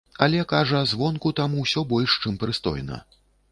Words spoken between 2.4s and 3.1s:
прыстойна.